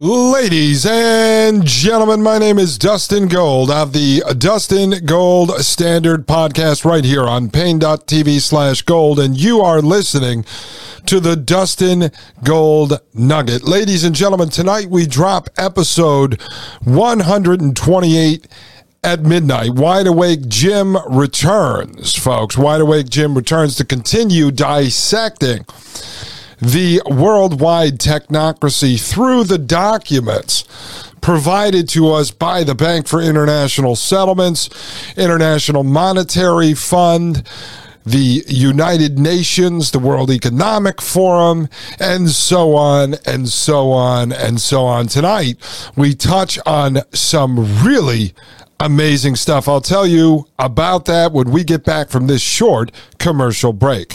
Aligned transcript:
Ladies 0.00 0.86
and 0.86 1.64
gentlemen, 1.64 2.22
my 2.22 2.38
name 2.38 2.56
is 2.56 2.78
Dustin 2.78 3.26
Gold 3.26 3.68
of 3.68 3.92
the 3.92 4.22
Dustin 4.38 5.04
Gold 5.04 5.50
Standard 5.64 6.24
Podcast 6.24 6.84
right 6.84 7.04
here 7.04 7.24
on 7.24 7.50
Paine.tv 7.50 8.40
slash 8.40 8.82
gold, 8.82 9.18
and 9.18 9.36
you 9.36 9.60
are 9.60 9.82
listening 9.82 10.44
to 11.06 11.18
the 11.18 11.34
Dustin 11.34 12.12
Gold 12.44 13.00
Nugget. 13.12 13.64
Ladies 13.64 14.04
and 14.04 14.14
gentlemen, 14.14 14.50
tonight 14.50 14.88
we 14.88 15.04
drop 15.04 15.48
episode 15.56 16.40
128 16.84 18.46
at 19.02 19.22
midnight. 19.22 19.70
Wide 19.74 20.06
Awake 20.06 20.46
Jim 20.46 20.96
returns, 21.08 22.14
folks. 22.14 22.56
Wide 22.56 22.82
Awake 22.82 23.08
Jim 23.08 23.34
returns 23.34 23.74
to 23.74 23.84
continue 23.84 24.52
dissecting 24.52 25.64
the 26.60 27.00
worldwide 27.06 27.98
technocracy 27.98 29.00
through 29.00 29.44
the 29.44 29.58
documents 29.58 30.64
provided 31.20 31.88
to 31.90 32.12
us 32.12 32.30
by 32.30 32.64
the 32.64 32.74
Bank 32.74 33.06
for 33.06 33.20
International 33.20 33.96
Settlements, 33.96 34.68
International 35.16 35.84
Monetary 35.84 36.74
Fund, 36.74 37.46
the 38.04 38.42
United 38.48 39.18
Nations, 39.18 39.90
the 39.90 39.98
World 39.98 40.30
Economic 40.30 41.02
Forum, 41.02 41.68
and 42.00 42.30
so 42.30 42.74
on 42.74 43.14
and 43.26 43.48
so 43.48 43.90
on 43.92 44.32
and 44.32 44.60
so 44.60 44.84
on. 44.84 45.08
Tonight, 45.08 45.58
we 45.96 46.14
touch 46.14 46.58
on 46.64 47.00
some 47.12 47.84
really 47.84 48.34
amazing 48.80 49.36
stuff. 49.36 49.68
I'll 49.68 49.80
tell 49.80 50.06
you 50.06 50.46
about 50.58 51.04
that 51.06 51.32
when 51.32 51.50
we 51.50 51.64
get 51.64 51.84
back 51.84 52.08
from 52.08 52.26
this 52.26 52.40
short 52.40 52.90
commercial 53.18 53.72
break. 53.72 54.14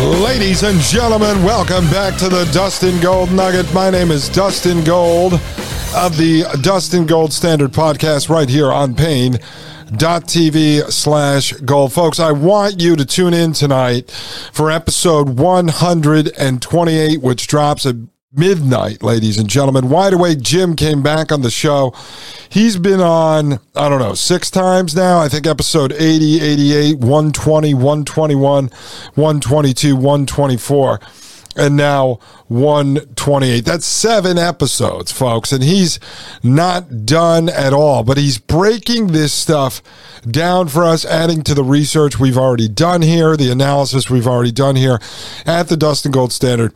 Ladies 0.00 0.62
and 0.62 0.80
gentlemen, 0.80 1.44
welcome 1.44 1.84
back 1.90 2.16
to 2.20 2.30
the 2.30 2.48
Dustin 2.54 2.98
Gold 3.02 3.30
Nugget. 3.32 3.70
My 3.74 3.90
name 3.90 4.10
is 4.10 4.30
Dustin 4.30 4.82
Gold 4.82 5.34
of 5.94 6.16
the 6.16 6.44
Dustin 6.62 7.04
Gold 7.04 7.34
Standard 7.34 7.72
Podcast 7.72 8.30
right 8.30 8.48
here 8.48 8.72
on 8.72 8.94
Paine.tv 8.94 10.90
slash 10.90 11.52
gold. 11.52 11.92
Folks, 11.92 12.18
I 12.18 12.32
want 12.32 12.80
you 12.80 12.96
to 12.96 13.04
tune 13.04 13.34
in 13.34 13.52
tonight 13.52 14.10
for 14.10 14.70
episode 14.70 15.38
128, 15.38 17.20
which 17.20 17.46
drops 17.46 17.84
at 17.84 17.96
midnight, 18.32 19.02
ladies 19.02 19.38
and 19.38 19.48
gentlemen. 19.48 19.88
Wide 19.88 20.12
Awake 20.12 20.40
Jim 20.40 20.76
came 20.76 21.02
back 21.02 21.32
on 21.32 21.42
the 21.42 21.50
show. 21.50 21.92
He's 22.48 22.76
been 22.76 23.00
on, 23.00 23.54
I 23.74 23.88
don't 23.88 23.98
know, 23.98 24.14
six 24.14 24.50
times 24.50 24.94
now. 24.94 25.18
I 25.18 25.28
think 25.28 25.46
episode 25.46 25.92
80, 25.92 26.40
88, 26.40 26.98
120, 26.98 27.74
121, 27.74 28.64
122, 29.14 29.96
124. 29.96 31.00
And 31.56 31.76
now 31.76 32.20
128. 32.46 33.64
That's 33.64 33.84
seven 33.84 34.38
episodes, 34.38 35.10
folks. 35.10 35.50
And 35.50 35.64
he's 35.64 35.98
not 36.44 37.04
done 37.04 37.48
at 37.48 37.72
all, 37.72 38.04
but 38.04 38.16
he's 38.16 38.38
breaking 38.38 39.08
this 39.08 39.32
stuff 39.32 39.82
down 40.30 40.68
for 40.68 40.84
us, 40.84 41.04
adding 41.04 41.42
to 41.42 41.54
the 41.54 41.64
research 41.64 42.20
we've 42.20 42.38
already 42.38 42.68
done 42.68 43.02
here, 43.02 43.36
the 43.36 43.50
analysis 43.50 44.08
we've 44.08 44.28
already 44.28 44.52
done 44.52 44.76
here 44.76 45.00
at 45.44 45.68
the 45.68 45.76
Dustin 45.76 46.12
Gold 46.12 46.32
Standard 46.32 46.72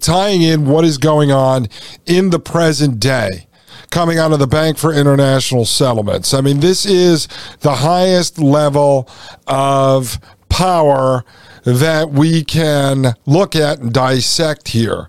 tying 0.00 0.42
in 0.42 0.66
what 0.66 0.84
is 0.84 0.98
going 0.98 1.32
on 1.32 1.68
in 2.06 2.30
the 2.30 2.38
present 2.38 3.00
day 3.00 3.46
coming 3.90 4.18
out 4.18 4.32
of 4.32 4.38
the 4.38 4.46
Bank 4.46 4.78
for 4.78 4.92
International 4.92 5.64
Settlements. 5.64 6.34
I 6.34 6.40
mean, 6.40 6.60
this 6.60 6.84
is 6.84 7.28
the 7.60 7.76
highest 7.76 8.38
level 8.38 9.08
of 9.46 10.18
power 10.48 11.24
that 11.64 12.10
we 12.10 12.44
can 12.44 13.14
look 13.26 13.56
at 13.56 13.80
and 13.80 13.92
dissect 13.92 14.68
here 14.68 15.08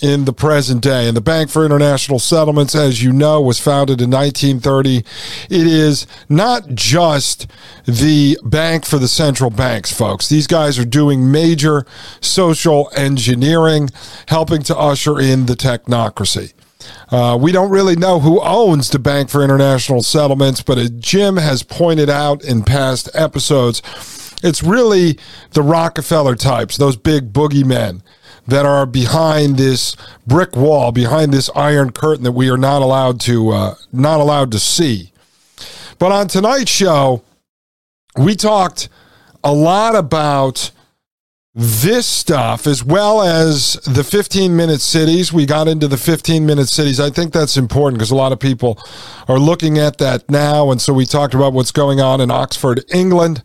in 0.00 0.24
the 0.24 0.32
present 0.32 0.82
day. 0.82 1.08
And 1.08 1.16
the 1.16 1.20
Bank 1.20 1.50
for 1.50 1.64
International 1.64 2.18
Settlements, 2.18 2.74
as 2.74 3.02
you 3.02 3.12
know, 3.12 3.40
was 3.40 3.58
founded 3.58 4.00
in 4.00 4.10
1930. 4.10 4.98
It 4.98 5.04
is 5.50 6.06
not 6.28 6.68
just 6.74 7.46
the 7.86 8.38
bank 8.44 8.86
for 8.86 8.98
the 8.98 9.08
central 9.08 9.50
banks, 9.50 9.92
folks. 9.92 10.28
These 10.28 10.46
guys 10.46 10.78
are 10.78 10.84
doing 10.84 11.30
major 11.30 11.86
social 12.20 12.90
engineering, 12.96 13.90
helping 14.26 14.62
to 14.64 14.76
usher 14.76 15.18
in 15.18 15.46
the 15.46 15.54
technocracy. 15.54 16.52
Uh, 17.10 17.36
we 17.40 17.52
don't 17.52 17.70
really 17.70 17.96
know 17.96 18.20
who 18.20 18.40
owns 18.40 18.90
the 18.90 18.98
Bank 18.98 19.28
for 19.30 19.42
International 19.42 20.02
Settlements, 20.02 20.62
but 20.62 20.78
as 20.78 20.90
Jim 20.90 21.36
has 21.36 21.62
pointed 21.62 22.08
out 22.08 22.44
in 22.44 22.62
past 22.62 23.08
episodes, 23.14 23.82
it's 24.42 24.62
really 24.62 25.18
the 25.52 25.62
Rockefeller 25.62 26.36
types, 26.36 26.76
those 26.76 26.96
big 26.96 27.32
boogeymen 27.32 28.02
that 28.48 28.64
are 28.64 28.86
behind 28.86 29.56
this 29.56 29.94
brick 30.26 30.56
wall, 30.56 30.90
behind 30.90 31.32
this 31.32 31.48
iron 31.54 31.92
curtain 31.92 32.24
that 32.24 32.32
we 32.32 32.50
are 32.50 32.56
not 32.56 32.82
allowed 32.82 33.20
to 33.20 33.50
uh, 33.50 33.74
not 33.92 34.20
allowed 34.20 34.50
to 34.52 34.58
see. 34.58 35.12
But 35.98 36.12
on 36.12 36.28
tonight's 36.28 36.70
show, 36.70 37.22
we 38.16 38.34
talked 38.34 38.88
a 39.44 39.52
lot 39.52 39.94
about 39.94 40.72
this 41.54 42.06
stuff 42.06 42.66
as 42.66 42.84
well 42.84 43.20
as 43.20 43.74
the 43.84 44.04
15 44.04 44.56
minute 44.56 44.80
cities. 44.80 45.32
We 45.32 45.44
got 45.44 45.68
into 45.68 45.88
the 45.88 45.96
15 45.96 46.46
minute 46.46 46.68
cities. 46.68 47.00
I 47.00 47.10
think 47.10 47.32
that's 47.32 47.56
important 47.56 47.98
because 47.98 48.12
a 48.12 48.16
lot 48.16 48.32
of 48.32 48.40
people 48.40 48.78
are 49.26 49.38
looking 49.38 49.76
at 49.76 49.98
that 49.98 50.30
now. 50.30 50.70
And 50.70 50.80
so 50.80 50.92
we 50.92 51.04
talked 51.04 51.34
about 51.34 51.52
what's 51.52 51.72
going 51.72 52.00
on 52.00 52.20
in 52.20 52.30
Oxford, 52.30 52.84
England. 52.94 53.42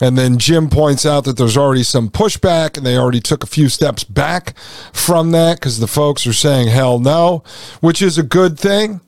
And 0.00 0.18
then 0.18 0.38
Jim 0.38 0.68
points 0.68 1.06
out 1.06 1.24
that 1.24 1.36
there's 1.36 1.56
already 1.56 1.82
some 1.82 2.10
pushback 2.10 2.76
and 2.76 2.84
they 2.84 2.96
already 2.96 3.20
took 3.20 3.42
a 3.42 3.46
few 3.46 3.68
steps 3.68 4.04
back 4.04 4.56
from 4.92 5.30
that 5.30 5.58
because 5.58 5.78
the 5.78 5.86
folks 5.86 6.26
are 6.26 6.32
saying 6.32 6.68
hell 6.68 6.98
no, 6.98 7.42
which 7.80 8.02
is 8.02 8.18
a 8.18 8.22
good 8.22 8.58
thing. 8.58 9.00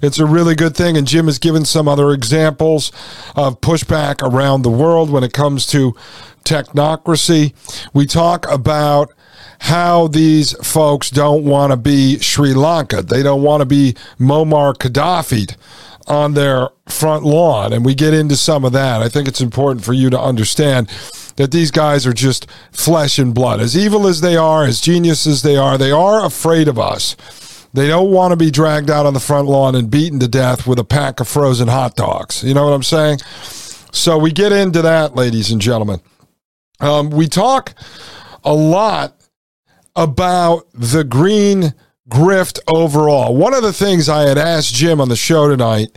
It's 0.00 0.18
a 0.18 0.26
really 0.26 0.54
good 0.54 0.74
thing. 0.74 0.96
And 0.96 1.06
Jim 1.06 1.26
has 1.26 1.38
given 1.38 1.64
some 1.64 1.86
other 1.86 2.10
examples 2.10 2.90
of 3.36 3.60
pushback 3.60 4.22
around 4.22 4.62
the 4.62 4.70
world 4.70 5.10
when 5.10 5.22
it 5.22 5.32
comes 5.32 5.66
to 5.68 5.94
technocracy. 6.44 7.52
We 7.92 8.06
talk 8.06 8.50
about 8.50 9.12
how 9.60 10.08
these 10.08 10.54
folks 10.66 11.08
don't 11.08 11.44
want 11.44 11.70
to 11.70 11.76
be 11.76 12.18
Sri 12.18 12.52
Lanka. 12.52 13.00
They 13.02 13.22
don't 13.22 13.42
want 13.42 13.60
to 13.60 13.64
be 13.64 13.94
Muammar 14.18 14.74
Gaddafi 14.74 15.56
on 16.06 16.34
their 16.34 16.68
front 16.88 17.24
lawn. 17.24 17.72
And 17.72 17.84
we 17.84 17.94
get 17.94 18.14
into 18.14 18.36
some 18.36 18.64
of 18.64 18.72
that. 18.72 19.02
I 19.02 19.08
think 19.08 19.28
it's 19.28 19.40
important 19.40 19.84
for 19.84 19.92
you 19.92 20.10
to 20.10 20.20
understand 20.20 20.88
that 21.36 21.50
these 21.50 21.70
guys 21.70 22.06
are 22.06 22.12
just 22.12 22.50
flesh 22.72 23.18
and 23.18 23.34
blood. 23.34 23.60
As 23.60 23.76
evil 23.76 24.06
as 24.06 24.20
they 24.20 24.36
are, 24.36 24.64
as 24.64 24.80
genius 24.80 25.26
as 25.26 25.42
they 25.42 25.56
are, 25.56 25.78
they 25.78 25.90
are 25.90 26.24
afraid 26.24 26.68
of 26.68 26.78
us. 26.78 27.16
They 27.74 27.88
don't 27.88 28.10
want 28.10 28.32
to 28.32 28.36
be 28.36 28.50
dragged 28.50 28.90
out 28.90 29.06
on 29.06 29.14
the 29.14 29.20
front 29.20 29.48
lawn 29.48 29.74
and 29.74 29.90
beaten 29.90 30.18
to 30.20 30.28
death 30.28 30.66
with 30.66 30.78
a 30.78 30.84
pack 30.84 31.20
of 31.20 31.28
frozen 31.28 31.68
hot 31.68 31.96
dogs. 31.96 32.44
You 32.44 32.52
know 32.52 32.64
what 32.64 32.74
I'm 32.74 32.82
saying? 32.82 33.18
So 33.92 34.18
we 34.18 34.30
get 34.30 34.52
into 34.52 34.82
that, 34.82 35.14
ladies 35.14 35.50
and 35.50 35.60
gentlemen. 35.60 36.00
Um, 36.80 37.10
we 37.10 37.28
talk 37.28 37.74
a 38.44 38.52
lot 38.52 39.14
about 39.96 40.66
the 40.74 41.04
green 41.04 41.74
grift 42.08 42.58
overall. 42.66 43.34
One 43.36 43.54
of 43.54 43.62
the 43.62 43.72
things 43.72 44.08
I 44.08 44.28
had 44.28 44.38
asked 44.38 44.74
Jim 44.74 45.00
on 45.00 45.08
the 45.08 45.16
show 45.16 45.48
tonight 45.48 45.90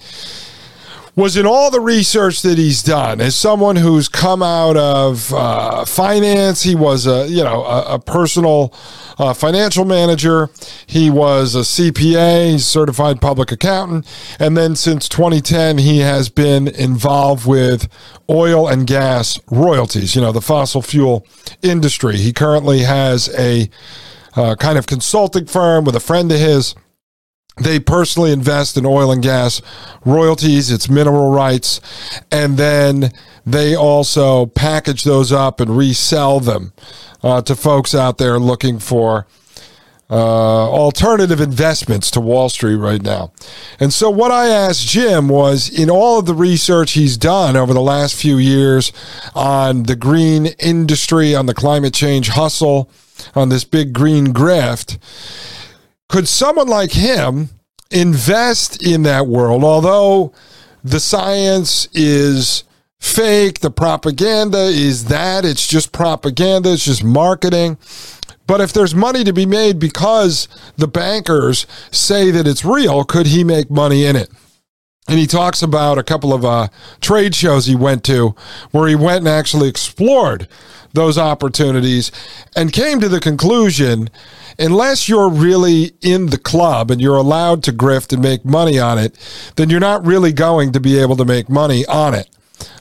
was 1.16 1.38
in 1.38 1.46
all 1.46 1.72
the 1.72 1.80
research 1.80 2.42
that 2.42 2.58
he's 2.58 2.84
done 2.84 3.22
as 3.22 3.36
someone 3.36 3.78
who's 3.78 4.10
come 4.10 4.44
out 4.44 4.76
of 4.76 5.34
uh, 5.34 5.86
finance 5.86 6.64
he 6.64 6.76
was 6.76 7.08
a 7.08 7.26
you 7.28 7.42
know 7.42 7.64
a, 7.64 7.96
a 7.96 8.00
personal 8.00 8.74
uh, 9.18 9.34
financial 9.34 9.86
manager. 9.86 10.50
He 10.86 11.10
was 11.10 11.56
a 11.56 11.60
cpa 11.60 12.60
certified 12.60 13.22
public 13.22 13.52
accountant. 13.52 14.06
And 14.40 14.58
then 14.58 14.76
since 14.76 15.08
2010 15.08 15.78
he 15.78 16.00
has 16.00 16.28
been 16.30 16.68
involved 16.68 17.48
with 17.48 17.88
oil 18.30 18.68
and 18.68 18.86
gas 18.86 19.40
royalties 19.50 20.16
you 20.16 20.22
know 20.22 20.34
the 20.34 20.42
fossil 20.42 20.82
fuel 20.82 21.26
industry. 21.62 22.18
He 22.18 22.34
currently 22.34 22.80
has 22.80 23.34
a 23.40 23.70
uh, 24.36 24.56
kind 24.56 24.78
of 24.78 24.88
consulting 24.88 25.46
firm 25.46 25.86
with 25.86 25.96
a 25.96 26.00
friend 26.00 26.32
of 26.32 26.40
his. 26.40 26.76
They 27.58 27.80
personally 27.80 28.34
invest 28.34 28.76
in 28.76 28.86
oil 28.86 29.12
and 29.12 29.24
gas 29.24 29.62
royalties, 30.04 30.70
its 30.70 30.90
mineral 30.90 31.32
rights, 31.32 31.80
and 32.30 32.58
then 32.58 33.12
they 33.46 33.76
also 33.76 34.48
package 34.48 35.06
those 35.06 35.32
up 35.32 35.62
and 35.62 35.78
resell 35.78 36.42
them 36.42 36.74
uh, 37.24 37.42
to 37.44 37.56
folks 37.56 37.96
out 37.96 38.18
there 38.18 38.40
looking 38.40 38.80
for 38.80 39.26
uh, 40.10 40.14
alternative 40.14 41.42
investments 41.42 42.12
to 42.12 42.20
Wall 42.20 42.50
Street 42.50 42.76
right 42.76 43.02
now. 43.02 43.32
And 43.80 43.92
so, 43.92 44.10
what 44.10 44.32
I 44.32 44.48
asked 44.48 44.86
Jim 44.86 45.30
was 45.30 45.68
in 45.68 45.90
all 45.90 46.20
of 46.20 46.26
the 46.26 46.36
research 46.36 46.92
he's 46.92 47.18
done 47.18 47.56
over 47.56 47.74
the 47.74 47.82
last 47.82 48.16
few 48.16 48.38
years 48.38 48.92
on 49.34 49.84
the 49.84 49.96
green 49.96 50.48
industry, 50.60 51.34
on 51.34 51.48
the 51.48 51.56
climate 51.56 51.94
change 51.94 52.30
hustle, 52.30 52.90
on 53.36 53.50
this 53.50 53.64
big 53.64 53.94
green 53.94 54.32
graft. 54.34 54.98
could 56.08 56.28
someone 56.28 56.68
like 56.68 56.92
him 56.92 57.50
invest 57.92 58.86
in 58.86 59.04
that 59.04 59.28
world? 59.28 59.64
Although 59.64 60.34
the 60.84 61.00
science 61.00 61.88
is 61.94 62.64
fake, 63.00 63.60
the 63.60 63.72
propaganda 63.72 64.66
is 64.66 65.06
that, 65.06 65.46
it's 65.46 65.68
just 65.68 65.92
propaganda, 65.92 66.74
it's 66.74 66.86
just 66.86 67.04
marketing. 67.04 67.78
But 68.48 68.62
if 68.62 68.74
there's 68.74 68.94
money 68.94 69.24
to 69.24 69.34
be 69.34 69.46
made 69.46 69.80
because 69.80 70.48
the 70.78 70.88
bankers 70.88 71.66
say 71.92 72.32
that 72.32 72.48
it's 72.48 72.64
real, 72.64 73.04
could 73.04 73.28
he 73.28 73.44
make 73.44 73.72
money 73.72 74.06
in 74.06 74.16
it? 74.16 74.30
And 75.08 75.20
he 75.20 75.28
talks 75.28 75.62
about 75.62 75.98
a 75.98 76.04
couple 76.04 76.34
of 76.34 76.44
uh, 76.44 76.68
trade 77.00 77.36
shows 77.36 77.66
he 77.66 77.76
went 77.76 78.04
to 78.06 78.36
where 78.72 78.88
he 78.88 78.96
went 78.96 79.20
and 79.20 79.28
actually 79.28 79.70
explored 79.70 80.48
those 80.96 81.18
opportunities 81.18 82.12
and 82.56 82.74
came 82.74 83.00
to 83.00 83.10
the 83.10 83.20
conclusion 83.20 84.10
unless 84.58 85.10
you're 85.10 85.30
really 85.30 85.92
in 86.02 86.28
the 86.28 86.38
club 86.38 86.90
and 86.90 87.02
you're 87.02 87.18
allowed 87.18 87.64
to 87.64 87.72
grift 87.72 88.14
and 88.14 88.22
make 88.22 88.46
money 88.46 88.80
on 88.80 88.98
it, 88.98 89.18
then 89.58 89.70
you're 89.70 89.80
not 89.80 90.06
really 90.06 90.32
going 90.32 90.72
to 90.72 90.80
be 90.80 90.98
able 90.98 91.16
to 91.16 91.26
make 91.26 91.50
money 91.50 91.86
on 91.88 92.14
it. 92.14 92.30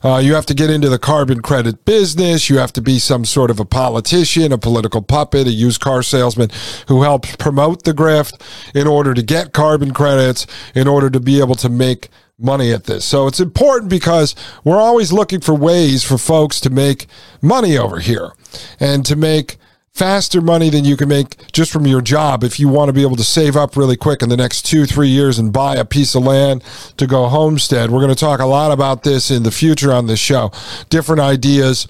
Uh, 0.04 0.18
you 0.18 0.34
have 0.34 0.46
to 0.46 0.54
get 0.54 0.70
into 0.70 0.88
the 0.88 0.98
carbon 0.98 1.40
credit 1.40 1.84
business. 1.84 2.48
You 2.48 2.58
have 2.58 2.72
to 2.74 2.80
be 2.80 2.98
some 2.98 3.24
sort 3.24 3.50
of 3.50 3.58
a 3.58 3.64
politician, 3.64 4.52
a 4.52 4.58
political 4.58 5.02
puppet, 5.02 5.46
a 5.46 5.50
used 5.50 5.80
car 5.80 6.02
salesman 6.02 6.50
who 6.88 7.02
helps 7.02 7.34
promote 7.36 7.84
the 7.84 7.92
grift 7.92 8.40
in 8.74 8.86
order 8.86 9.14
to 9.14 9.22
get 9.22 9.52
carbon 9.52 9.92
credits, 9.92 10.46
in 10.74 10.86
order 10.86 11.10
to 11.10 11.20
be 11.20 11.40
able 11.40 11.56
to 11.56 11.68
make 11.68 12.08
money 12.38 12.72
at 12.72 12.84
this. 12.84 13.04
So 13.04 13.26
it's 13.26 13.40
important 13.40 13.90
because 13.90 14.34
we're 14.64 14.80
always 14.80 15.12
looking 15.12 15.40
for 15.40 15.54
ways 15.54 16.02
for 16.02 16.18
folks 16.18 16.60
to 16.60 16.70
make 16.70 17.06
money 17.40 17.78
over 17.78 18.00
here 18.00 18.32
and 18.80 19.04
to 19.06 19.16
make 19.16 19.56
faster 19.92 20.40
money 20.40 20.70
than 20.70 20.84
you 20.84 20.96
can 20.96 21.08
make 21.08 21.52
just 21.52 21.70
from 21.70 21.86
your 21.86 22.00
job 22.00 22.42
if 22.42 22.58
you 22.58 22.68
want 22.68 22.88
to 22.88 22.92
be 22.92 23.02
able 23.02 23.14
to 23.14 23.22
save 23.22 23.56
up 23.56 23.76
really 23.76 23.96
quick 23.96 24.22
in 24.22 24.28
the 24.28 24.36
next 24.36 24.62
two, 24.62 24.86
three 24.86 25.06
years 25.06 25.38
and 25.38 25.52
buy 25.52 25.76
a 25.76 25.84
piece 25.84 26.16
of 26.16 26.24
land 26.24 26.64
to 26.96 27.06
go 27.06 27.28
homestead. 27.28 27.92
We're 27.92 28.00
going 28.00 28.08
to 28.08 28.18
talk 28.18 28.40
a 28.40 28.46
lot 28.46 28.72
about 28.72 29.04
this 29.04 29.30
in 29.30 29.44
the 29.44 29.52
future 29.52 29.92
on 29.92 30.08
this 30.08 30.18
show. 30.18 30.50
Different 30.88 31.20
ideas 31.20 31.86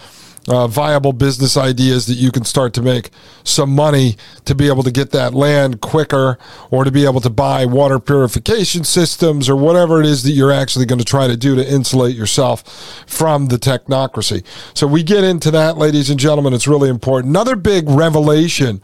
uh, 0.48 0.66
viable 0.66 1.12
business 1.12 1.56
ideas 1.56 2.06
that 2.06 2.14
you 2.14 2.30
can 2.30 2.44
start 2.44 2.74
to 2.74 2.82
make 2.82 3.10
some 3.44 3.74
money 3.74 4.16
to 4.44 4.54
be 4.54 4.68
able 4.68 4.82
to 4.82 4.90
get 4.90 5.10
that 5.10 5.32
land 5.32 5.80
quicker 5.80 6.38
or 6.70 6.84
to 6.84 6.90
be 6.90 7.04
able 7.04 7.20
to 7.20 7.30
buy 7.30 7.64
water 7.64 7.98
purification 7.98 8.84
systems 8.84 9.48
or 9.48 9.56
whatever 9.56 10.00
it 10.00 10.06
is 10.06 10.22
that 10.22 10.32
you're 10.32 10.52
actually 10.52 10.84
going 10.84 10.98
to 10.98 11.04
try 11.04 11.26
to 11.26 11.36
do 11.36 11.54
to 11.54 11.66
insulate 11.66 12.14
yourself 12.14 12.62
from 13.06 13.46
the 13.46 13.56
technocracy. 13.56 14.44
So 14.74 14.86
we 14.86 15.02
get 15.02 15.24
into 15.24 15.50
that, 15.52 15.78
ladies 15.78 16.10
and 16.10 16.20
gentlemen. 16.20 16.52
It's 16.52 16.68
really 16.68 16.90
important. 16.90 17.30
Another 17.30 17.56
big 17.56 17.88
revelation 17.88 18.82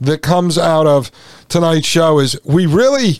that 0.00 0.22
comes 0.22 0.58
out 0.58 0.86
of 0.86 1.10
tonight's 1.48 1.86
show 1.86 2.18
is 2.18 2.38
we 2.44 2.66
really 2.66 3.18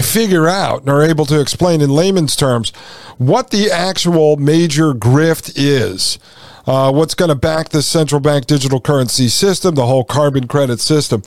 figure 0.00 0.48
out 0.48 0.80
and 0.80 0.88
are 0.88 1.02
able 1.02 1.26
to 1.26 1.38
explain 1.38 1.82
in 1.82 1.90
layman's 1.90 2.34
terms 2.34 2.70
what 3.18 3.50
the 3.50 3.70
actual 3.70 4.36
major 4.36 4.94
grift 4.94 5.52
is 5.54 6.18
uh, 6.66 6.92
what's 6.92 7.14
going 7.14 7.28
to 7.28 7.34
back 7.34 7.70
the 7.70 7.82
central 7.82 8.20
bank 8.20 8.46
digital 8.46 8.80
currency 8.80 9.28
system, 9.28 9.74
the 9.74 9.86
whole 9.86 10.04
carbon 10.04 10.46
credit 10.46 10.80
system. 10.80 11.22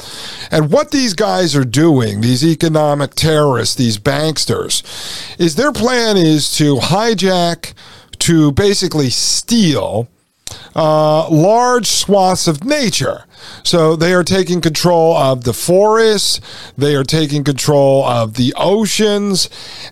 And 0.52 0.72
what 0.72 0.92
these 0.92 1.14
guys 1.14 1.56
are 1.56 1.66
doing, 1.66 2.22
these 2.22 2.46
economic 2.46 3.16
terrorists, 3.16 3.76
these 3.76 3.98
banksters, 3.98 4.84
is 5.40 5.56
their 5.56 5.72
plan 5.72 6.18
is 6.18 6.56
to 6.58 6.76
hijack, 6.78 7.74
to 8.20 8.52
basically 8.54 9.10
steal 9.10 10.08
uh, 10.76 11.30
large 11.30 11.88
swaths 11.88 12.48
of 12.48 12.64
nature. 12.64 13.26
So 13.64 13.96
they 13.96 14.14
are 14.14 14.24
taking 14.24 14.62
control 14.62 15.16
of 15.16 15.44
the 15.44 15.54
forests, 15.54 16.40
they 16.78 16.96
are 16.96 17.04
taking 17.04 17.44
control 17.44 18.04
of 18.04 18.36
the 18.36 18.54
oceans. 18.58 19.50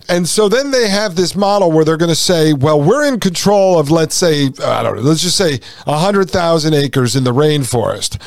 And 0.08 0.28
so 0.28 0.48
then 0.48 0.70
they 0.70 0.88
have 0.88 1.16
this 1.16 1.34
model 1.34 1.72
where 1.72 1.84
they're 1.84 1.96
going 1.96 2.08
to 2.08 2.14
say, 2.14 2.52
well, 2.52 2.80
we're 2.80 3.04
in 3.04 3.20
control 3.20 3.78
of, 3.78 3.90
let's 3.90 4.14
say, 4.14 4.48
uh, 4.60 4.70
I 4.70 4.82
don't 4.82 4.96
know, 4.96 5.02
let's 5.02 5.22
just 5.22 5.36
say 5.36 5.60
100,000 5.84 6.74
acres 6.74 7.16
in 7.16 7.24
the 7.24 7.32
rainforest. 7.32 8.18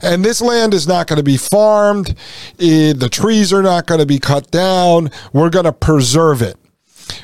And 0.00 0.24
this 0.24 0.40
land 0.40 0.74
is 0.74 0.86
not 0.86 1.06
going 1.06 1.16
to 1.16 1.24
be 1.24 1.36
farmed, 1.36 2.14
the 2.56 3.08
trees 3.10 3.52
are 3.52 3.62
not 3.62 3.86
going 3.86 4.00
to 4.00 4.06
be 4.06 4.18
cut 4.18 4.50
down, 4.50 5.10
we're 5.32 5.50
going 5.50 5.64
to 5.64 5.72
preserve 5.72 6.40
it. 6.40 6.56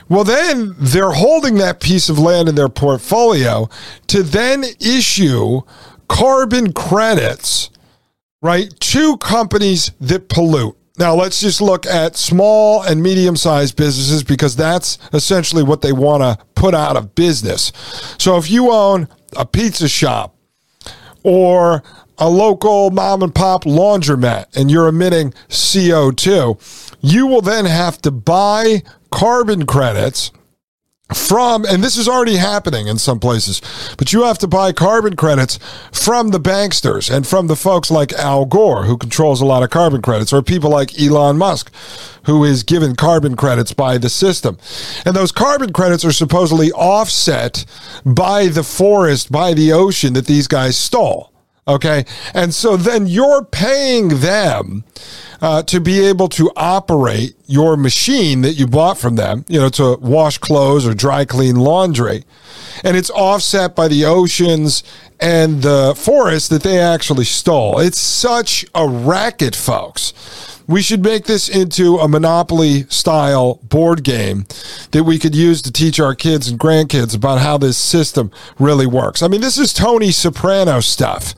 Well, 0.09 0.25
then 0.25 0.75
they're 0.79 1.13
holding 1.13 1.57
that 1.57 1.81
piece 1.81 2.09
of 2.09 2.19
land 2.19 2.49
in 2.49 2.55
their 2.55 2.69
portfolio 2.69 3.69
to 4.09 4.23
then 4.23 4.65
issue 4.81 5.61
carbon 6.09 6.73
credits, 6.73 7.71
right, 8.43 8.69
to 8.81 9.17
companies 9.19 9.91
that 10.01 10.29
pollute. 10.29 10.77
Now, 10.97 11.15
let's 11.15 11.41
just 11.41 11.61
look 11.61 11.87
at 11.87 12.17
small 12.17 12.83
and 12.83 13.03
medium 13.03 13.37
sized 13.37 13.77
businesses 13.77 14.23
because 14.23 14.55
that's 14.55 14.99
essentially 15.13 15.65
what 15.65 15.83
they 15.83 15.93
want 15.93 16.23
to 16.23 16.45
put 16.55 16.73
out 16.73 16.97
of 16.97 17.15
business. 17.17 17.73
So, 18.19 18.37
if 18.37 18.49
you 18.49 18.71
own 18.71 19.09
a 19.37 19.45
pizza 19.45 19.89
shop 19.89 20.37
or 21.25 21.83
a 22.19 22.29
local 22.29 22.91
mom 22.91 23.23
and 23.23 23.35
pop 23.35 23.65
laundromat 23.65 24.57
and 24.57 24.71
you're 24.71 24.87
emitting 24.87 25.33
CO2, 25.49 26.97
you 27.01 27.27
will 27.27 27.41
then 27.41 27.65
have 27.65 28.01
to 28.03 28.11
buy 28.11 28.83
carbon 29.11 29.67
credits 29.67 30.31
from, 31.15 31.65
and 31.65 31.83
this 31.83 31.97
is 31.97 32.09
already 32.09 32.37
happening 32.37 32.87
in 32.87 32.99
some 32.99 33.21
places, 33.21 33.61
but 33.99 34.13
you 34.13 34.25
have 34.25 34.39
to 34.39 34.47
buy 34.47 34.73
carbon 34.73 35.17
credits 35.17 35.59
from 35.93 36.29
the 36.29 36.41
banksters 36.41 37.15
and 37.15 37.27
from 37.27 37.47
the 37.47 37.57
folks 37.57 37.91
like 37.91 38.13
Al 38.15 38.45
Gore, 38.45 38.85
who 38.85 38.97
controls 38.97 39.41
a 39.41 39.47
lot 39.47 39.63
of 39.63 39.71
carbon 39.71 40.03
credits, 40.03 40.33
or 40.33 40.43
people 40.43 40.71
like 40.71 40.99
Elon 41.01 41.39
Musk, 41.39 41.73
who 42.25 42.45
is 42.45 42.63
given 42.63 42.97
carbon 42.97 43.37
credits 43.37 43.73
by 43.73 43.99
the 43.99 44.09
system. 44.09 44.59
And 45.05 45.15
those 45.15 45.33
carbon 45.33 45.73
credits 45.73 46.05
are 46.05 46.13
supposedly 46.13 46.73
offset 46.73 47.65
by 48.05 48.47
the 48.47 48.65
forest, 48.65 49.31
by 49.31 49.55
the 49.55 49.73
ocean 49.73 50.15
that 50.15 50.27
these 50.27 50.49
guys 50.49 50.77
stole. 50.77 51.34
Okay. 51.67 52.05
And 52.35 52.55
so 52.55 52.77
then 52.77 53.07
you're 53.07 53.45
paying 53.45 54.21
them 54.21 54.85
uh, 55.41 55.63
to 55.65 55.81
be 55.81 56.01
able 56.01 56.29
to 56.31 56.51
operate 56.57 57.35
your 57.47 57.77
machine 57.77 58.43
that 58.43 58.53
you 58.53 58.67
bought 58.67 58.99
from 58.99 59.17
them, 59.17 59.45
you 59.49 59.59
know, 59.59 59.69
to 59.71 59.97
wash 60.01 60.39
clothes 60.39 60.87
or 60.87 60.95
dry 60.95 61.25
clean 61.25 61.57
laundry. 61.57 62.25
And 62.83 62.97
it's 62.97 63.11
offset 63.11 63.75
by 63.75 63.89
the 63.89 64.05
oceans 64.05 64.83
and 65.21 65.63
the 65.63 65.95
forests 65.97 66.49
that 66.49 66.63
they 66.63 66.79
actually 66.79 67.25
stole. 67.25 67.79
It's 67.79 67.99
such 67.99 68.67
a 68.75 68.87
racket, 68.87 69.57
folks 69.57 70.13
we 70.67 70.81
should 70.81 71.03
make 71.03 71.25
this 71.25 71.49
into 71.49 71.99
a 71.99 72.09
Monopoly 72.09 72.85
style 72.85 73.61
board 73.63 74.03
game 74.03 74.47
that 74.93 75.05
we 75.05 75.19
could 75.19 75.35
use 75.35 75.61
to 75.63 75.73
teach 75.73 76.01
our 76.01 76.15
kids 76.15 76.49
and 76.49 76.59
grandkids 76.59 77.15
about 77.15 77.41
how 77.41 77.59
this 77.59 77.77
system 77.77 78.31
really 78.59 78.87
works. 78.87 79.23
I 79.23 79.29
mean, 79.29 79.41
this 79.41 79.59
is 79.59 79.73
Tony 79.73 80.11
Soprano 80.11 80.81
stuff, 80.81 81.35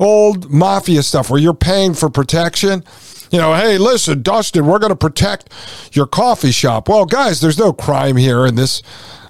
old 0.00 0.50
mafia 0.50 1.02
stuff 1.02 1.28
where 1.28 1.40
you're 1.40 1.54
paying 1.54 1.94
for 1.94 2.08
protection. 2.08 2.82
You 3.30 3.38
know, 3.38 3.54
hey, 3.54 3.78
listen, 3.78 4.22
Dustin, 4.22 4.66
we're 4.66 4.78
going 4.78 4.90
to 4.90 4.96
protect 4.96 5.50
your 5.92 6.06
coffee 6.06 6.52
shop. 6.52 6.88
Well, 6.88 7.06
guys, 7.06 7.40
there's 7.40 7.58
no 7.58 7.72
crime 7.72 8.16
here 8.16 8.46
in 8.46 8.56
this 8.56 8.82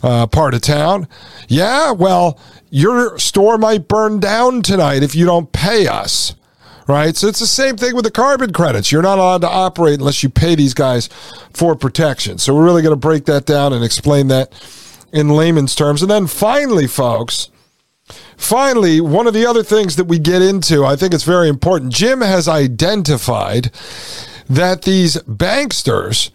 uh, 0.02 0.26
part 0.26 0.54
of 0.54 0.60
town. 0.60 1.06
Yeah, 1.48 1.92
well, 1.92 2.38
your 2.70 3.18
store 3.18 3.58
might 3.58 3.86
burn 3.86 4.18
down 4.18 4.62
tonight 4.62 5.02
if 5.02 5.14
you 5.14 5.24
don't 5.24 5.52
pay 5.52 5.86
us 5.86 6.34
right? 6.86 7.16
So 7.16 7.28
it's 7.28 7.40
the 7.40 7.46
same 7.46 7.76
thing 7.76 7.94
with 7.94 8.04
the 8.04 8.10
carbon 8.10 8.52
credits. 8.52 8.90
You're 8.90 9.02
not 9.02 9.18
allowed 9.18 9.42
to 9.42 9.48
operate 9.48 9.98
unless 9.98 10.22
you 10.22 10.28
pay 10.28 10.54
these 10.54 10.74
guys 10.74 11.08
for 11.52 11.74
protection. 11.74 12.38
So 12.38 12.54
we're 12.54 12.64
really 12.64 12.82
going 12.82 12.92
to 12.92 12.96
break 12.96 13.24
that 13.26 13.46
down 13.46 13.72
and 13.72 13.84
explain 13.84 14.28
that 14.28 14.52
in 15.12 15.28
layman's 15.28 15.74
terms. 15.74 16.02
And 16.02 16.10
then 16.10 16.26
finally, 16.26 16.86
folks, 16.86 17.50
finally, 18.36 19.00
one 19.00 19.26
of 19.26 19.34
the 19.34 19.46
other 19.46 19.62
things 19.62 19.96
that 19.96 20.04
we 20.04 20.18
get 20.18 20.42
into, 20.42 20.84
I 20.84 20.96
think 20.96 21.14
it's 21.14 21.24
very 21.24 21.48
important. 21.48 21.92
Jim 21.92 22.20
has 22.20 22.48
identified 22.48 23.70
that 24.48 24.82
these 24.82 25.16
banksters 25.18 26.30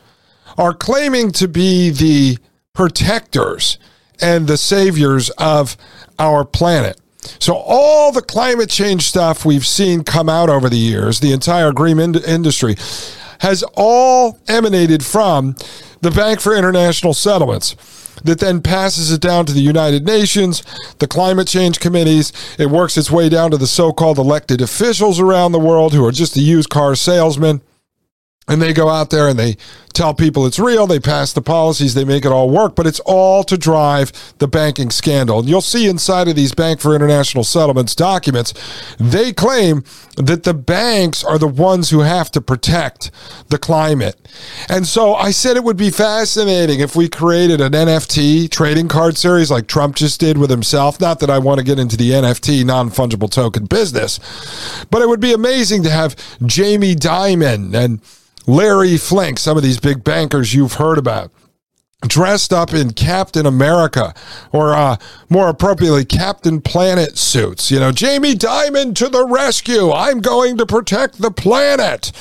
are 0.57 0.73
claiming 0.73 1.31
to 1.31 1.47
be 1.47 1.89
the 1.89 2.37
protectors 2.73 3.77
and 4.21 4.47
the 4.47 4.57
saviors 4.57 5.29
of 5.31 5.77
our 6.17 6.43
planet. 6.43 6.99
So, 7.47 7.55
all 7.55 8.11
the 8.11 8.21
climate 8.21 8.69
change 8.69 9.03
stuff 9.03 9.45
we've 9.45 9.65
seen 9.65 10.03
come 10.03 10.27
out 10.27 10.49
over 10.49 10.67
the 10.67 10.75
years, 10.75 11.21
the 11.21 11.31
entire 11.31 11.71
green 11.71 11.97
ind- 11.97 12.17
industry, 12.17 12.75
has 13.39 13.63
all 13.73 14.37
emanated 14.49 15.01
from 15.05 15.55
the 16.01 16.11
Bank 16.11 16.41
for 16.41 16.53
International 16.53 17.13
Settlements 17.13 17.77
that 18.25 18.41
then 18.41 18.61
passes 18.61 19.13
it 19.13 19.21
down 19.21 19.45
to 19.45 19.53
the 19.53 19.61
United 19.61 20.05
Nations, 20.05 20.61
the 20.99 21.07
climate 21.07 21.47
change 21.47 21.79
committees. 21.79 22.33
It 22.59 22.69
works 22.69 22.97
its 22.97 23.09
way 23.09 23.29
down 23.29 23.51
to 23.51 23.57
the 23.57 23.65
so 23.65 23.93
called 23.93 24.17
elected 24.17 24.59
officials 24.59 25.17
around 25.17 25.53
the 25.53 25.57
world 25.57 25.93
who 25.93 26.05
are 26.05 26.11
just 26.11 26.33
the 26.33 26.41
used 26.41 26.69
car 26.69 26.95
salesman. 26.95 27.61
And 28.49 28.61
they 28.61 28.71
go 28.71 28.87
out 28.87 29.09
there 29.09 29.27
and 29.27 29.37
they 29.37 29.57
tell 29.91 30.13
people 30.13 30.45
it's 30.45 30.59
real. 30.59 30.87
They 30.87 30.99
pass 30.99 31.33
the 31.33 31.41
policies, 31.41 31.95
they 31.95 32.05
make 32.05 32.23
it 32.23 32.31
all 32.31 32.49
work, 32.49 32.75
but 32.75 32.87
it's 32.87 33.01
all 33.01 33.43
to 33.43 33.57
drive 33.57 34.13
the 34.37 34.47
banking 34.47 34.89
scandal. 34.89 35.39
And 35.39 35.49
you'll 35.49 35.59
see 35.59 35.89
inside 35.89 36.27
of 36.27 36.35
these 36.35 36.53
Bank 36.53 36.79
for 36.79 36.95
International 36.95 37.43
Settlements 37.43 37.95
documents, 37.95 38.53
they 38.99 39.33
claim 39.33 39.83
that 40.15 40.43
the 40.43 40.53
banks 40.53 41.23
are 41.23 41.37
the 41.37 41.47
ones 41.47 41.89
who 41.89 42.01
have 42.01 42.31
to 42.31 42.41
protect 42.41 43.11
the 43.49 43.57
climate. 43.57 44.15
And 44.69 44.87
so 44.87 45.15
I 45.15 45.31
said 45.31 45.57
it 45.57 45.63
would 45.63 45.77
be 45.77 45.89
fascinating 45.89 46.79
if 46.79 46.95
we 46.95 47.09
created 47.09 47.59
an 47.59 47.73
NFT 47.73 48.49
trading 48.49 48.87
card 48.87 49.17
series 49.17 49.51
like 49.51 49.67
Trump 49.67 49.95
just 49.95 50.19
did 50.19 50.37
with 50.37 50.49
himself. 50.49 51.01
Not 51.01 51.19
that 51.19 51.29
I 51.29 51.39
want 51.39 51.59
to 51.59 51.65
get 51.65 51.79
into 51.79 51.97
the 51.97 52.11
NFT 52.11 52.63
non 52.65 52.91
fungible 52.91 53.29
token 53.29 53.65
business, 53.65 54.19
but 54.89 55.01
it 55.01 55.09
would 55.09 55.19
be 55.19 55.33
amazing 55.33 55.83
to 55.83 55.89
have 55.89 56.15
Jamie 56.45 56.95
Dimon 56.95 57.73
and 57.73 57.99
Larry 58.47 58.95
Fink, 58.95 59.39
some 59.39 59.57
of 59.57 59.63
these 59.63 59.79
big 59.79 60.03
bankers 60.05 60.53
you've 60.53 60.73
heard 60.73 60.97
about, 60.97 61.31
dressed 62.01 62.53
up 62.53 62.73
in 62.73 62.93
Captain 62.93 63.45
America, 63.45 64.13
or 64.53 64.73
uh, 64.73 64.95
more 65.29 65.49
appropriately, 65.49 66.05
Captain 66.05 66.61
Planet 66.61 67.17
suits. 67.17 67.69
You 67.69 67.79
know, 67.79 67.91
Jamie 67.91 68.35
Dimon 68.35 68.95
to 68.95 69.09
the 69.09 69.25
rescue. 69.25 69.91
I'm 69.91 70.21
going 70.21 70.57
to 70.57 70.65
protect 70.65 71.21
the 71.21 71.31
planet 71.31 72.11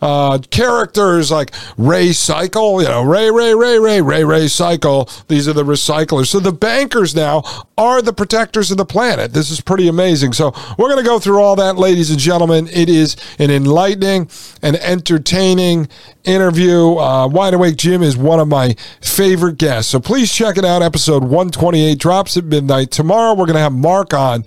uh, 0.00 0.38
characters 0.50 1.30
like 1.30 1.52
Ray 1.76 2.12
Cycle, 2.12 2.82
you 2.82 2.88
know, 2.88 3.02
Ray, 3.02 3.30
Ray, 3.30 3.54
Ray, 3.54 3.78
Ray, 3.78 4.00
Ray, 4.00 4.24
Ray 4.24 4.48
Cycle. 4.48 5.08
These 5.28 5.48
are 5.48 5.52
the 5.52 5.64
recyclers. 5.64 6.26
So 6.26 6.40
the 6.40 6.52
bankers 6.52 7.14
now 7.14 7.42
are 7.76 8.02
the 8.02 8.12
protectors 8.12 8.70
of 8.70 8.76
the 8.76 8.84
planet. 8.84 9.32
This 9.32 9.50
is 9.50 9.60
pretty 9.60 9.88
amazing. 9.88 10.32
So 10.32 10.52
we're 10.78 10.88
going 10.88 11.02
to 11.02 11.08
go 11.08 11.18
through 11.18 11.40
all 11.40 11.56
that, 11.56 11.76
ladies 11.76 12.10
and 12.10 12.18
gentlemen. 12.18 12.68
It 12.72 12.88
is 12.88 13.16
an 13.38 13.50
enlightening 13.50 14.28
and 14.62 14.76
entertaining 14.76 15.88
interview. 16.24 16.96
Uh, 16.96 17.28
Wide 17.28 17.54
Awake 17.54 17.76
Jim 17.76 18.02
is 18.02 18.16
one 18.16 18.40
of 18.40 18.48
my 18.48 18.74
favorite 19.00 19.58
guests. 19.58 19.90
So 19.90 20.00
please 20.00 20.32
check 20.32 20.58
it 20.58 20.64
out. 20.64 20.82
Episode 20.82 21.22
128 21.22 21.98
drops 21.98 22.36
at 22.36 22.44
midnight. 22.44 22.90
Tomorrow 22.90 23.34
we're 23.34 23.46
going 23.46 23.54
to 23.54 23.60
have 23.60 23.72
Mark 23.72 24.14
on 24.14 24.44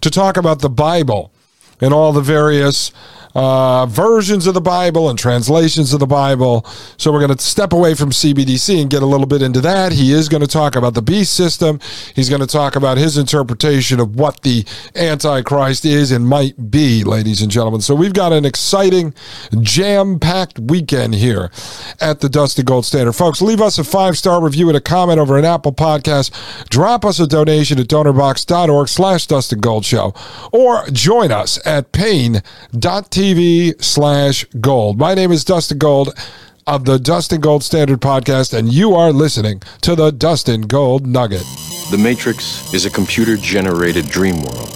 to 0.00 0.10
talk 0.10 0.36
about 0.36 0.60
the 0.60 0.70
Bible 0.70 1.32
and 1.80 1.92
all 1.92 2.12
the 2.12 2.20
various 2.20 2.92
uh, 3.34 3.86
versions 3.86 4.46
of 4.46 4.54
the 4.54 4.60
Bible 4.60 5.10
and 5.10 5.18
translations 5.18 5.92
of 5.92 6.00
the 6.00 6.06
Bible. 6.06 6.64
So 6.96 7.12
we're 7.12 7.20
going 7.24 7.36
to 7.36 7.42
step 7.42 7.72
away 7.72 7.94
from 7.94 8.10
CBDC 8.10 8.80
and 8.80 8.90
get 8.90 9.02
a 9.02 9.06
little 9.06 9.26
bit 9.26 9.42
into 9.42 9.60
that. 9.62 9.92
He 9.92 10.12
is 10.12 10.28
going 10.28 10.42
to 10.42 10.46
talk 10.46 10.76
about 10.76 10.94
the 10.94 11.02
beast 11.02 11.32
system. 11.34 11.80
He's 12.14 12.28
going 12.28 12.40
to 12.40 12.46
talk 12.46 12.76
about 12.76 12.96
his 12.96 13.18
interpretation 13.18 13.98
of 13.98 14.16
what 14.16 14.42
the 14.42 14.64
Antichrist 14.94 15.84
is 15.84 16.12
and 16.12 16.28
might 16.28 16.70
be, 16.70 17.02
ladies 17.02 17.42
and 17.42 17.50
gentlemen. 17.50 17.80
So 17.80 17.94
we've 17.94 18.14
got 18.14 18.32
an 18.32 18.44
exciting, 18.44 19.14
jam 19.60 20.20
packed 20.20 20.58
weekend 20.58 21.16
here 21.16 21.50
at 22.00 22.20
the 22.20 22.28
Dusty 22.28 22.62
Gold 22.62 22.86
Standard. 22.86 23.14
Folks, 23.14 23.42
leave 23.42 23.60
us 23.60 23.78
a 23.78 23.84
five 23.84 24.16
star 24.16 24.42
review 24.42 24.68
and 24.68 24.76
a 24.76 24.80
comment 24.80 25.18
over 25.18 25.36
an 25.36 25.44
Apple 25.44 25.72
podcast. 25.72 26.68
Drop 26.68 27.04
us 27.04 27.18
a 27.18 27.26
donation 27.26 27.80
at 27.80 27.88
donorbox.org 27.88 28.88
slash 28.88 29.26
Dustin 29.26 29.60
Gold 29.60 29.84
Show 29.84 30.14
or 30.52 30.86
join 30.90 31.32
us 31.32 31.58
at 31.66 31.90
Paine.tv 31.92 33.23
TV 33.24 33.82
slash 33.82 34.44
gold. 34.60 34.98
My 34.98 35.14
name 35.14 35.32
is 35.32 35.44
Dustin 35.44 35.78
Gold 35.78 36.12
of 36.66 36.84
the 36.84 36.98
Dustin 36.98 37.40
Gold 37.40 37.64
Standard 37.64 38.02
Podcast, 38.02 38.52
and 38.52 38.70
you 38.70 38.94
are 38.94 39.12
listening 39.12 39.62
to 39.80 39.96
the 39.96 40.10
Dustin 40.10 40.60
Gold 40.60 41.06
Nugget. 41.06 41.42
The 41.90 41.96
Matrix 41.96 42.70
is 42.74 42.84
a 42.84 42.90
computer 42.90 43.38
generated 43.38 44.10
dream 44.10 44.42
world 44.42 44.68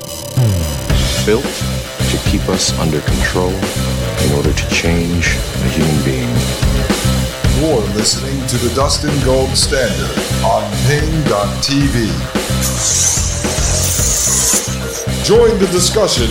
built 1.27 1.45
to 1.45 2.19
keep 2.25 2.49
us 2.49 2.73
under 2.79 3.03
control 3.03 3.53
in 3.53 4.33
order 4.33 4.55
to 4.55 4.71
change 4.71 5.27
a 5.37 5.69
human 5.69 6.03
being. 6.03 6.33
You're 7.61 7.85
listening 8.01 8.47
to 8.47 8.57
the 8.57 8.73
Dustin 8.75 9.13
Gold 9.27 9.51
Standard 9.51 10.17
on 10.43 10.65
Paine.tv. 10.87 12.09
Join 15.23 15.59
the 15.59 15.67
discussion 15.67 16.31